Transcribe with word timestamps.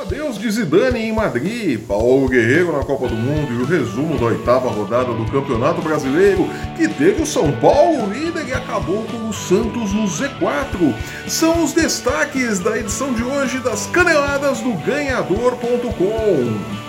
Adeus 0.00 0.38
de 0.38 0.50
Zidane 0.50 1.00
em 1.00 1.12
Madrid, 1.12 1.80
Paulo 1.86 2.28
Guerreiro 2.28 2.76
na 2.76 2.84
Copa 2.84 3.08
do 3.08 3.14
Mundo 3.14 3.52
e 3.52 3.62
o 3.62 3.64
resumo 3.64 4.18
da 4.18 4.26
oitava 4.26 4.68
rodada 4.68 5.14
do 5.14 5.24
Campeonato 5.30 5.80
Brasileiro, 5.80 6.46
que 6.76 6.86
teve 6.86 7.22
o 7.22 7.26
São 7.26 7.50
Paulo 7.52 8.12
líder 8.12 8.46
e 8.46 8.52
acabou 8.52 9.04
com 9.04 9.28
o 9.28 9.32
Santos 9.32 9.94
no 9.94 10.04
Z4. 10.04 10.94
São 11.26 11.64
os 11.64 11.72
destaques 11.72 12.58
da 12.58 12.78
edição 12.78 13.14
de 13.14 13.22
hoje 13.22 13.58
das 13.60 13.86
Caneladas 13.86 14.60
do 14.60 14.74
Ganhador.com. 14.84 16.85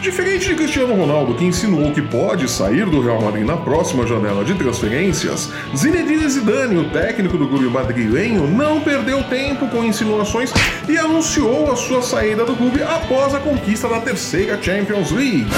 Diferente 0.00 0.48
de 0.48 0.54
Cristiano 0.54 0.94
Ronaldo, 0.94 1.34
que 1.34 1.44
insinuou 1.44 1.92
que 1.92 2.00
pode 2.00 2.50
sair 2.50 2.86
do 2.86 3.02
Real 3.02 3.20
Madrid 3.20 3.44
na 3.44 3.58
próxima 3.58 4.06
janela 4.06 4.42
de 4.42 4.54
transferências, 4.54 5.52
Zinedine 5.76 6.26
Zidane, 6.26 6.78
o 6.78 6.88
técnico 6.88 7.36
do 7.36 7.46
clube 7.46 7.66
madrilenho, 7.66 8.46
não 8.48 8.80
perdeu 8.80 9.22
tempo 9.24 9.68
com 9.68 9.84
insinuações 9.84 10.52
e 10.88 10.96
anunciou 10.96 11.70
a 11.70 11.76
sua 11.76 12.00
saída 12.00 12.46
do 12.46 12.56
clube 12.56 12.82
após 12.82 13.34
a 13.34 13.40
conquista 13.40 13.88
da 13.88 14.00
terceira 14.00 14.60
Champions 14.62 15.10
League 15.10 15.50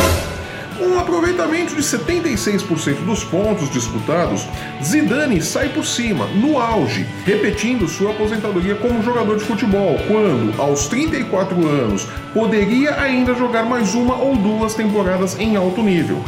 um 0.82 0.98
aproveitamento 0.98 1.74
de 1.74 1.82
76% 1.82 3.04
dos 3.04 3.24
pontos 3.24 3.70
disputados, 3.70 4.46
Zidane 4.82 5.40
sai 5.40 5.68
por 5.68 5.84
cima, 5.84 6.26
no 6.26 6.58
auge, 6.58 7.06
repetindo 7.24 7.88
sua 7.88 8.10
aposentadoria 8.10 8.74
como 8.74 9.02
jogador 9.02 9.38
de 9.38 9.44
futebol, 9.44 9.96
quando, 10.08 10.60
aos 10.60 10.86
34 10.88 11.66
anos, 11.66 12.06
poderia 12.34 13.00
ainda 13.00 13.34
jogar 13.34 13.64
mais 13.64 13.94
uma 13.94 14.16
ou 14.16 14.36
duas 14.36 14.74
temporadas 14.74 15.38
em 15.38 15.56
alto 15.56 15.82
nível. 15.82 16.22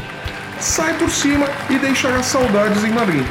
Sai 0.60 0.94
por 0.94 1.10
cima 1.10 1.46
e 1.68 1.78
deixará 1.78 2.22
saudades 2.22 2.84
em 2.84 2.90
Madrid. 2.90 3.24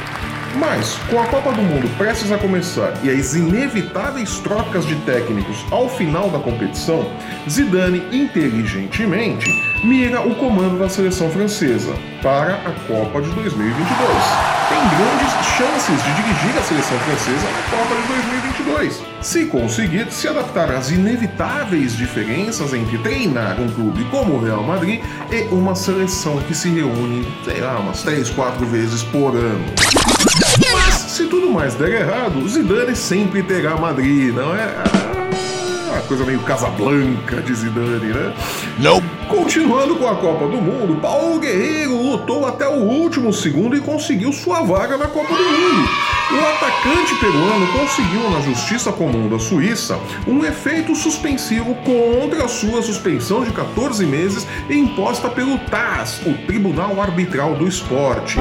Mas, 0.56 0.94
com 1.10 1.20
a 1.20 1.26
Copa 1.26 1.52
do 1.52 1.62
Mundo 1.62 1.88
prestes 1.98 2.30
a 2.30 2.38
começar 2.38 2.94
e 3.02 3.10
as 3.10 3.34
inevitáveis 3.34 4.38
trocas 4.38 4.86
de 4.86 4.94
técnicos 5.00 5.64
ao 5.70 5.88
final 5.88 6.30
da 6.30 6.38
competição, 6.38 7.10
Zidane 7.48 8.04
inteligentemente 8.12 9.50
mira 9.82 10.20
o 10.26 10.34
comando 10.36 10.78
da 10.78 10.88
seleção 10.88 11.28
francesa 11.30 11.92
para 12.22 12.54
a 12.54 12.72
Copa 12.86 13.20
de 13.20 13.30
2022. 13.30 14.54
Tem 14.68 14.78
grandes 14.78 15.46
chances 15.56 16.02
de 16.02 16.14
dirigir 16.14 16.58
a 16.58 16.62
seleção 16.62 16.98
francesa 17.00 17.46
na 17.50 17.76
Copa 17.76 17.94
de 18.00 18.08
2022, 18.08 19.02
se 19.20 19.46
conseguir 19.46 20.10
se 20.10 20.26
adaptar 20.28 20.70
às 20.70 20.90
inevitáveis 20.90 21.96
diferenças 21.96 22.72
entre 22.72 22.96
treinar 22.98 23.60
um 23.60 23.68
clube 23.68 24.04
como 24.04 24.34
o 24.34 24.44
Real 24.44 24.62
Madrid 24.62 25.02
e 25.30 25.42
uma 25.52 25.74
seleção 25.74 26.38
que 26.38 26.54
se 26.54 26.68
reúne, 26.70 27.26
sei 27.44 27.60
lá, 27.60 27.78
umas 27.78 28.02
3, 28.02 28.30
4 28.30 28.64
vezes 28.66 29.02
por 29.02 29.36
ano. 29.36 29.64
Mas, 30.72 30.94
se 30.94 31.26
tudo 31.26 31.50
mais 31.50 31.74
der 31.74 32.00
errado, 32.00 32.46
Zidane 32.48 32.96
sempre 32.96 33.42
terá 33.42 33.76
Madrid, 33.76 34.34
não 34.34 34.54
é? 34.54 34.64
Ah, 35.94 36.02
coisa 36.08 36.24
meio 36.24 36.40
Casablanca 36.40 37.40
de 37.40 37.54
Zidane, 37.54 38.12
né? 38.12 38.34
Não. 38.78 39.00
Continuando 39.28 39.96
com 39.96 40.08
a 40.08 40.16
Copa 40.16 40.46
do 40.46 40.58
Mundo, 40.58 41.00
Paulo 41.00 41.38
Guerreiro 41.38 41.96
lutou 41.96 42.46
até 42.46 42.68
o 42.68 42.82
último 42.82 43.32
segundo 43.32 43.76
e 43.76 43.80
conseguiu 43.80 44.32
sua 44.32 44.62
vaga 44.62 44.96
na 44.96 45.06
Copa 45.06 45.34
do 45.34 45.42
Mundo. 45.42 45.88
O 46.32 46.38
atacante 46.38 47.14
peruano 47.20 47.66
conseguiu 47.68 48.30
na 48.30 48.40
Justiça 48.40 48.92
Comum 48.92 49.28
da 49.28 49.38
Suíça 49.38 49.98
um 50.26 50.44
efeito 50.44 50.94
suspensivo 50.94 51.74
contra 51.76 52.44
a 52.44 52.48
sua 52.48 52.82
suspensão 52.82 53.44
de 53.44 53.52
14 53.52 54.04
meses 54.04 54.46
imposta 54.68 55.28
pelo 55.28 55.58
TAS, 55.58 56.20
o 56.26 56.34
Tribunal 56.46 57.00
Arbitral 57.00 57.54
do 57.54 57.68
Esporte. 57.68 58.38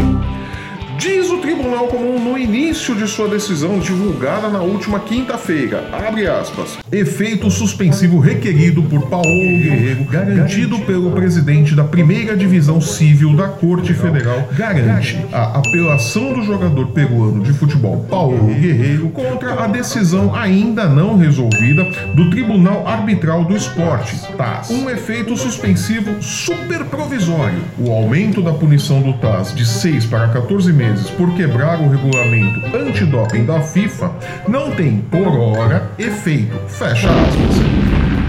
Diz 0.97 1.29
o 1.31 1.37
Tribunal 1.37 1.87
Comum 1.87 2.19
no 2.19 2.37
início 2.37 2.95
de 2.95 3.07
sua 3.07 3.27
decisão 3.27 3.79
divulgada 3.79 4.47
na 4.49 4.59
última 4.59 4.99
quinta-feira, 4.99 5.89
abre 5.91 6.27
aspas, 6.27 6.77
efeito 6.91 7.49
suspensivo 7.49 8.19
requerido 8.19 8.83
por 8.83 9.09
Paulo 9.09 9.23
Guerreiro, 9.27 10.03
garantido 10.05 10.79
pelo 10.79 11.11
presidente 11.11 11.73
da 11.73 11.83
primeira 11.83 12.37
divisão 12.37 12.79
civil 12.79 13.35
da 13.35 13.47
Corte 13.47 13.93
Federal, 13.93 14.47
garante. 14.55 15.19
a 15.31 15.57
apelação 15.57 16.33
do 16.33 16.43
jogador 16.43 16.87
peruano 16.87 17.43
de 17.43 17.53
futebol 17.53 18.05
Paulo 18.09 18.53
Guerreiro 18.53 19.09
contra 19.09 19.63
a 19.63 19.67
decisão 19.67 20.35
ainda 20.35 20.87
não 20.87 21.17
resolvida 21.17 21.83
do 22.13 22.29
Tribunal 22.29 22.87
Arbitral 22.87 23.45
do 23.45 23.55
Esporte, 23.55 24.15
TAS. 24.37 24.69
Um 24.69 24.89
efeito 24.89 25.35
suspensivo 25.35 26.21
superprovisório. 26.21 27.59
O 27.79 27.91
aumento 27.91 28.41
da 28.41 28.53
punição 28.53 29.01
do 29.01 29.13
TAS 29.13 29.53
de 29.55 29.65
6 29.65 30.05
para 30.05 30.27
14 30.29 30.71
meses 30.71 30.82
meses 30.83 31.09
por 31.11 31.33
quebrar 31.33 31.79
o 31.79 31.87
regulamento 31.87 32.59
antidoping 32.75 33.45
da 33.45 33.61
FIFA 33.61 34.11
não 34.47 34.71
tem, 34.71 34.97
por 35.09 35.27
hora, 35.27 35.89
efeito. 35.97 36.57
Fecha 36.67 37.07
aspas. 37.09 37.55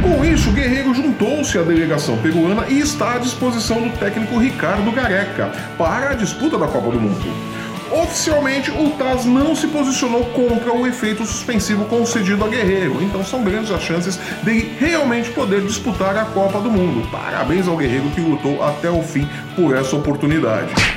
Com 0.01 0.25
isso, 0.25 0.53
Guerreiro 0.53 0.95
juntou-se 0.95 1.59
à 1.59 1.63
delegação 1.63 2.17
peruana 2.19 2.67
e 2.69 2.79
está 2.79 3.15
à 3.15 3.19
disposição 3.19 3.81
do 3.81 3.99
técnico 3.99 4.39
Ricardo 4.39 4.93
Gareca 4.93 5.51
para 5.77 6.11
a 6.11 6.15
disputa 6.15 6.57
da 6.57 6.69
Copa 6.69 6.91
do 6.91 7.01
Mundo. 7.01 7.55
Oficialmente, 7.91 8.71
o 8.71 8.91
TAS 8.91 9.25
não 9.25 9.55
se 9.55 9.67
posicionou 9.69 10.25
contra 10.27 10.73
o 10.73 10.87
efeito 10.87 11.25
suspensivo 11.27 11.85
concedido 11.87 12.45
a 12.45 12.49
Guerreiro, 12.49 13.03
então 13.03 13.25
são 13.25 13.43
grandes 13.43 13.71
as 13.71 13.83
chances 13.83 14.19
de 14.43 14.61
realmente 14.79 15.31
poder 15.31 15.61
disputar 15.63 16.17
a 16.17 16.25
Copa 16.25 16.61
do 16.61 16.71
Mundo. 16.71 17.09
Parabéns 17.11 17.67
ao 17.67 17.77
Guerreiro 17.77 18.11
que 18.11 18.21
lutou 18.21 18.63
até 18.63 18.91
o 18.91 19.03
fim 19.03 19.29
por 19.57 19.77
essa 19.77 19.97
oportunidade. 19.97 20.94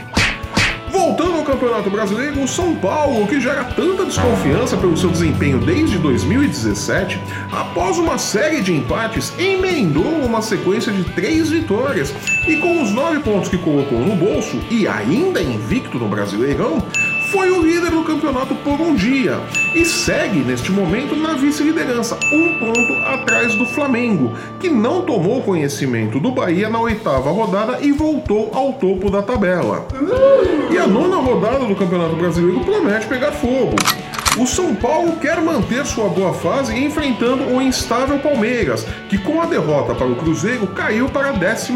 Campeonato 1.57 1.89
Brasileiro, 1.89 2.43
o 2.43 2.47
São 2.47 2.75
Paulo, 2.75 3.25
que 3.25 3.41
gera 3.41 3.63
tanta 3.63 4.05
desconfiança 4.05 4.77
pelo 4.77 4.95
seu 4.95 5.09
desempenho 5.09 5.57
desde 5.57 5.97
2017, 5.97 7.19
após 7.51 7.97
uma 7.97 8.19
série 8.19 8.61
de 8.61 8.71
empates, 8.71 9.33
emendou 9.39 10.05
uma 10.23 10.39
sequência 10.39 10.91
de 10.91 11.03
três 11.15 11.49
vitórias. 11.49 12.13
E 12.47 12.57
com 12.57 12.83
os 12.83 12.91
nove 12.91 13.21
pontos 13.21 13.49
que 13.49 13.57
colocou 13.57 13.97
no 13.97 14.15
bolso 14.15 14.61
e 14.69 14.87
ainda 14.87 15.41
invicto 15.41 15.97
no 15.97 16.07
Brasileirão, 16.07 16.77
foi 17.31 17.51
o 17.51 17.61
líder 17.61 17.91
do 17.91 18.03
campeonato 18.03 18.55
por 18.55 18.79
um 18.79 18.95
dia 18.95 19.39
e 19.75 19.83
segue 19.83 20.39
neste 20.39 20.71
momento 20.71 21.15
na 21.15 21.33
vice-liderança, 21.33 22.17
um 22.31 22.57
ponto 22.57 22.93
atrás 23.05 23.55
do 23.55 23.65
Flamengo, 23.65 24.33
que 24.59 24.69
não 24.69 25.01
tomou 25.01 25.41
conhecimento 25.41 26.19
do 26.19 26.31
Bahia 26.31 26.69
na 26.69 26.79
oitava 26.79 27.29
rodada 27.31 27.79
e 27.81 27.91
voltou 27.91 28.51
ao 28.53 28.73
topo 28.73 29.09
da 29.09 29.21
tabela. 29.21 29.87
E 30.71 30.77
a 30.77 30.87
nona 30.87 31.17
rodada 31.17 31.65
do 31.65 31.75
Campeonato 31.75 32.15
Brasileiro 32.15 32.61
promete 32.61 33.07
pegar 33.07 33.31
fogo. 33.33 33.75
O 34.39 34.45
São 34.45 34.75
Paulo 34.75 35.13
quer 35.15 35.41
manter 35.41 35.83
sua 35.83 36.09
boa 36.09 36.31
fase 36.31 36.77
enfrentando 36.77 37.43
o 37.45 37.59
instável 37.59 38.19
Palmeiras, 38.19 38.85
que 39.09 39.17
com 39.17 39.41
a 39.41 39.47
derrota 39.47 39.95
para 39.95 40.05
o 40.05 40.15
Cruzeiro 40.15 40.67
caiu 40.67 41.09
para 41.09 41.29
a 41.29 41.33
11 41.33 41.73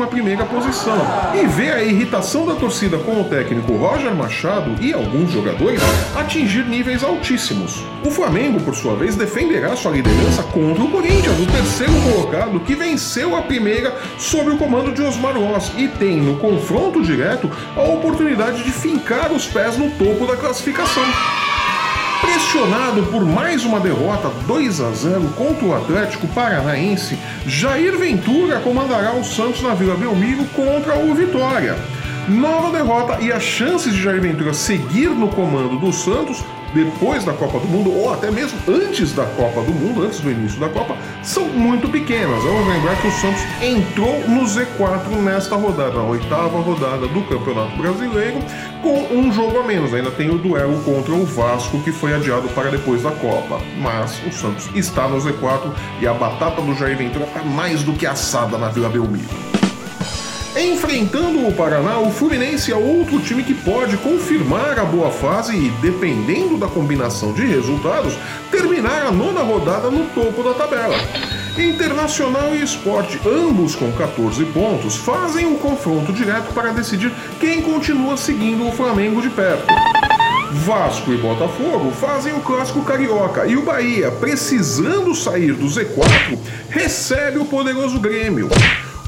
posição. 0.48 0.96
E 1.34 1.48
vê 1.48 1.72
a 1.72 1.84
irritação 1.84 2.46
da 2.46 2.54
torcida 2.54 3.00
com 3.00 3.20
o 3.20 3.24
técnico 3.24 3.74
Roger 3.74 4.14
Machado 4.14 4.76
e 4.80 4.94
alguns 4.94 5.32
jogadores 5.32 5.82
atingir 6.16 6.64
níveis 6.66 7.04
altíssimos. 7.04 7.84
O 8.06 8.12
Flamengo, 8.12 8.62
por 8.62 8.76
sua 8.76 8.96
vez, 8.96 9.16
defenderá 9.16 9.76
sua 9.76 9.94
liderança 9.94 10.44
contra 10.44 10.84
o 10.84 10.92
Corinthians, 10.92 11.40
o 11.40 11.48
terceiro 11.48 11.94
colocado 12.12 12.60
que 12.60 12.76
venceu 12.76 13.36
a 13.36 13.42
primeira 13.42 13.98
sob 14.20 14.52
o 14.52 14.58
comando 14.58 14.94
de 14.94 15.02
Osmar 15.02 15.36
Ross 15.36 15.72
e 15.76 15.88
tem 15.88 16.22
no 16.22 16.38
confronto 16.38 17.02
direto 17.02 17.50
a 17.76 17.82
oportunidade 17.82 18.64
de 18.64 18.72
fincar 18.72 19.32
os 19.32 19.48
pés 19.48 19.78
no 19.78 19.90
topo 19.92 20.28
da 20.28 20.38
classificação. 20.38 21.04
Pressionado 22.22 23.04
por 23.08 23.26
mais 23.26 23.66
uma 23.66 23.80
derrota 23.80 24.30
2 24.46 24.80
a 24.80 24.92
0 24.92 25.22
contra 25.36 25.66
o 25.66 25.76
Atlético 25.76 26.28
Paranaense, 26.28 27.18
Jair 27.48 27.98
Ventura 27.98 28.60
comandará 28.60 29.14
o 29.14 29.24
Santos 29.24 29.64
na 29.64 29.74
Vila 29.74 29.96
Belmiro 29.96 30.46
contra 30.56 31.00
o 31.00 31.16
Vitória. 31.16 31.76
Nova 32.30 32.78
derrota 32.78 33.20
e 33.20 33.32
as 33.32 33.42
chances 33.42 33.94
de 33.94 34.02
Jair 34.02 34.22
Ventura 34.22 34.54
seguir 34.54 35.10
no 35.10 35.30
comando 35.30 35.80
do 35.80 35.92
Santos 35.92 36.44
depois 36.74 37.24
da 37.24 37.34
Copa 37.34 37.60
do 37.60 37.68
Mundo, 37.68 37.92
ou 37.92 38.14
até 38.14 38.32
mesmo 38.32 38.58
antes 38.68 39.14
da 39.14 39.26
Copa 39.26 39.62
do 39.62 39.72
Mundo, 39.72 40.04
antes 40.04 40.20
do 40.20 40.32
início 40.32 40.60
da 40.60 40.70
Copa, 40.70 40.96
são 41.22 41.46
muito 41.46 41.90
pequenas. 41.90 42.44
Vamos 42.44 42.68
lembrar 42.68 42.96
que 43.02 43.08
o 43.08 43.12
Santos 43.12 43.42
entrou 43.62 44.28
no 44.28 44.44
Z4 44.44 45.10
nesta 45.22 45.56
rodada, 45.56 46.00
a 46.00 46.04
oitava 46.04 46.60
rodada 46.60 47.08
do 47.08 47.22
Campeonato 47.24 47.78
Brasileiro, 47.78 48.40
com 48.82 49.14
um 49.14 49.32
jogo 49.32 49.60
a 49.60 49.64
menos. 49.64 49.94
Ainda 49.94 50.12
tem 50.12 50.30
o 50.30 50.38
duelo 50.38 50.82
contra 50.84 51.14
o 51.14 51.26
Vasco, 51.26 51.82
que 51.84 51.92
foi 51.92 52.14
adiado 52.14 52.48
para 52.50 52.70
depois 52.70 53.04
da 53.04 53.12
Copa. 53.12 53.62
Mas 53.80 54.20
o 54.26 54.32
Santos 54.32 54.70
está 54.76 55.08
no 55.08 55.18
Z4 55.18 55.72
e 56.02 56.08
a 56.08 56.14
batata 56.14 56.62
do 56.62 56.74
Jair 56.76 56.98
Ventura 56.98 57.26
está 57.26 57.44
mais 57.44 57.84
do 57.84 57.94
que 57.94 58.06
assada 58.06 58.58
na 58.58 58.70
Vila 58.70 58.90
Belmiro. 58.90 59.61
Enfrentando 60.56 61.48
o 61.48 61.54
Paraná, 61.54 62.00
o 62.00 62.12
Fluminense 62.12 62.74
é 62.74 62.76
outro 62.76 63.20
time 63.20 63.42
que 63.42 63.54
pode 63.54 63.96
confirmar 63.98 64.78
a 64.78 64.84
boa 64.84 65.10
fase 65.10 65.56
e, 65.56 65.70
dependendo 65.82 66.58
da 66.58 66.68
combinação 66.68 67.32
de 67.32 67.46
resultados, 67.46 68.18
terminar 68.52 69.06
a 69.06 69.12
nona 69.12 69.42
rodada 69.44 69.90
no 69.90 70.06
topo 70.08 70.44
da 70.44 70.54
tabela. 70.54 70.96
Internacional 71.58 72.54
e 72.54 72.62
Esporte, 72.62 73.18
ambos 73.26 73.76
com 73.76 73.94
14 73.94 74.44
pontos, 74.46 74.98
fazem 74.98 75.46
um 75.46 75.56
confronto 75.56 76.12
direto 76.12 76.54
para 76.54 76.74
decidir 76.74 77.14
quem 77.40 77.62
continua 77.62 78.18
seguindo 78.18 78.68
o 78.68 78.74
Flamengo 78.74 79.22
de 79.22 79.30
perto. 79.30 79.66
Vasco 80.52 81.14
e 81.14 81.18
Botafogo 81.18 81.92
fazem 81.92 82.34
o 82.34 82.42
clássico 82.42 82.84
carioca 82.84 83.48
e 83.48 83.56
o 83.56 83.64
Bahia, 83.64 84.12
precisando 84.12 85.16
sair 85.16 85.54
do 85.54 85.66
Z4, 85.66 86.38
recebe 86.70 87.38
o 87.38 87.46
poderoso 87.46 87.98
Grêmio. 88.02 88.50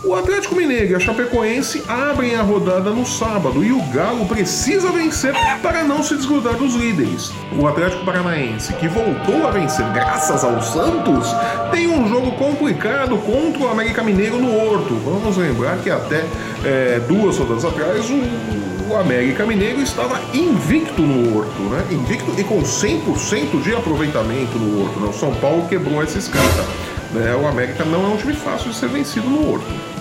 O 0.03 0.13
Atlético 0.15 0.55
Mineiro 0.55 0.91
e 0.91 0.95
a 0.95 0.99
Chapecoense 0.99 1.81
abrem 1.87 2.35
a 2.35 2.41
rodada 2.41 2.89
no 2.89 3.05
sábado 3.05 3.63
e 3.63 3.71
o 3.71 3.81
Galo 3.83 4.25
precisa 4.25 4.91
vencer 4.91 5.33
para 5.61 5.81
não 5.81 6.03
se 6.03 6.17
desgrudar 6.17 6.55
dos 6.55 6.75
líderes. 6.75 7.31
O 7.57 7.65
Atlético 7.65 8.03
Paranaense, 8.03 8.73
que 8.73 8.87
voltou 8.89 9.47
a 9.47 9.51
vencer 9.51 9.85
graças 9.93 10.43
ao 10.43 10.61
Santos, 10.61 11.33
tem 11.71 11.87
um 11.87 12.09
jogo 12.09 12.33
complicado 12.33 13.17
contra 13.19 13.63
o 13.63 13.69
América 13.69 14.03
Mineiro 14.03 14.37
no 14.39 14.53
Horto. 14.53 14.93
Vamos 15.05 15.37
lembrar 15.37 15.77
que 15.77 15.89
até 15.89 16.25
é, 16.65 16.99
duas 17.07 17.37
rodadas 17.37 17.63
atrás 17.63 18.09
o, 18.09 18.91
o 18.91 18.97
América 18.97 19.45
Mineiro 19.45 19.81
estava 19.81 20.19
invicto 20.33 21.01
no 21.01 21.37
Horto, 21.37 21.61
né? 21.61 21.81
Invicto 21.91 22.29
e 22.37 22.43
com 22.43 22.61
100% 22.61 23.61
de 23.63 23.73
aproveitamento 23.73 24.59
no 24.59 24.81
Horto. 24.81 24.99
Né? 24.99 25.07
O 25.07 25.13
São 25.13 25.33
Paulo 25.35 25.65
quebrou 25.69 26.03
essa 26.03 26.17
escrita. 26.19 26.65
Né? 27.13 27.33
O 27.41 27.47
América 27.47 27.85
não 27.85 28.03
é 28.03 28.07
um 28.09 28.17
time 28.17 28.33
fácil 28.33 28.69
de 28.69 28.75
ser 28.75 28.89
vencido 28.89 29.29
no 29.29 29.49
Horto. 29.49 29.92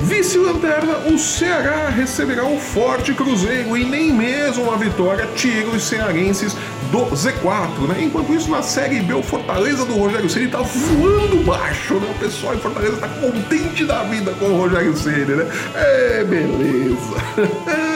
Vice-lanterna, 0.00 0.98
o 1.12 1.18
Ceará 1.18 1.88
receberá 1.88 2.44
o 2.44 2.58
forte 2.58 3.14
Cruzeiro 3.14 3.76
e 3.76 3.84
nem 3.84 4.12
mesmo 4.12 4.64
uma 4.64 4.76
vitória 4.76 5.26
tira 5.34 5.68
os 5.68 5.82
cearenses 5.82 6.56
do 6.90 7.06
Z4, 7.06 7.88
né? 7.88 8.02
Enquanto 8.02 8.32
isso, 8.34 8.50
na 8.50 8.62
Série 8.62 9.00
B, 9.00 9.14
o 9.14 9.22
Fortaleza 9.22 9.84
do 9.84 9.94
Rogério 9.94 10.28
Ceni 10.28 10.48
tá 10.48 10.58
voando 10.58 11.42
baixo, 11.44 11.94
né? 11.94 12.08
O 12.14 12.18
pessoal 12.18 12.54
em 12.54 12.58
Fortaleza 12.58 12.96
tá 12.98 13.08
contente 13.08 13.84
da 13.84 14.02
vida 14.04 14.32
com 14.32 14.46
o 14.46 14.58
Rogério 14.58 14.96
Ceni, 14.96 15.24
né? 15.24 15.46
É, 15.74 16.24
beleza. 16.24 17.14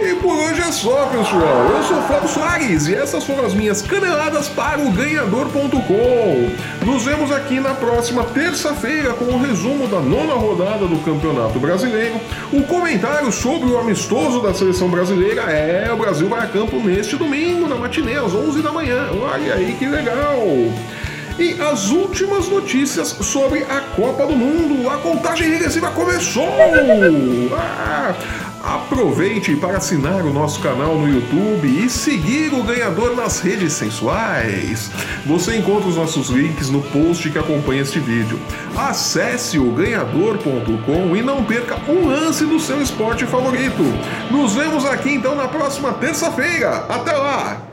e 0.00 0.14
por 0.16 0.36
hoje 0.36 0.60
é 0.60 0.70
só, 0.72 1.06
pessoal. 1.06 1.70
Eu 1.76 1.82
sou 1.82 2.02
Flávio 2.02 2.28
Soares 2.28 2.86
e 2.86 2.94
essas 2.94 3.24
foram 3.24 3.44
as 3.44 3.54
minhas 3.54 3.82
caneladas 3.82 4.48
para 4.48 4.80
o 4.80 4.90
Ganhador.com. 4.90 6.50
Nos 6.84 7.04
vemos 7.04 7.32
aqui 7.32 7.58
na 7.58 7.74
próxima 7.74 8.24
terça-feira 8.24 9.12
com 9.14 9.24
o 9.24 9.38
resumo 9.40 9.86
da 9.88 10.00
nona 10.00 10.34
rodada 10.34 10.86
do 10.86 10.98
Campeonato 11.04 11.58
Brasileiro, 11.58 12.20
o 12.52 12.62
comentário 12.62 13.32
sobre 13.32 13.68
o 13.68 13.78
amistoso 13.78 14.40
da 14.40 14.54
seleção 14.54 14.88
brasileira. 14.88 15.42
É, 15.42 15.92
o 15.92 15.96
Brasil 15.96 16.28
vai 16.28 16.44
a 16.44 16.46
campo 16.46 16.76
neste 16.78 17.16
domingo, 17.16 17.66
na 17.66 17.76
matinê, 17.76 18.14
às 18.14 18.34
11 18.34 18.62
da 18.62 18.72
manhã. 18.72 19.08
Olha 19.20 19.54
aí 19.54 19.74
que 19.78 19.86
legal! 19.86 20.38
E 21.38 21.60
as 21.60 21.90
últimas 21.90 22.48
notícias 22.48 23.08
sobre 23.08 23.62
a 23.64 23.80
Copa 23.94 24.26
do 24.26 24.34
Mundo. 24.34 24.88
A 24.88 24.96
contagem 24.98 25.50
regressiva 25.50 25.90
começou! 25.90 26.48
Ah, 27.52 28.14
Aproveite 28.66 29.54
para 29.54 29.78
assinar 29.78 30.22
o 30.22 30.32
nosso 30.32 30.60
canal 30.60 30.98
no 30.98 31.08
YouTube 31.08 31.68
e 31.68 31.88
seguir 31.88 32.52
o 32.52 32.64
ganhador 32.64 33.14
nas 33.14 33.38
redes 33.38 33.74
sensuais. 33.74 34.90
Você 35.24 35.56
encontra 35.56 35.88
os 35.88 35.96
nossos 35.96 36.30
links 36.30 36.68
no 36.68 36.82
post 36.82 37.30
que 37.30 37.38
acompanha 37.38 37.82
este 37.82 38.00
vídeo. 38.00 38.40
Acesse 38.76 39.56
o 39.56 39.70
ganhador.com 39.70 41.14
e 41.14 41.22
não 41.22 41.44
perca 41.44 41.76
um 41.88 42.08
lance 42.08 42.44
do 42.44 42.58
seu 42.58 42.82
esporte 42.82 43.24
favorito. 43.24 43.84
Nos 44.32 44.54
vemos 44.54 44.84
aqui 44.84 45.14
então 45.14 45.36
na 45.36 45.46
próxima 45.46 45.92
terça-feira. 45.92 46.86
Até 46.88 47.12
lá! 47.12 47.65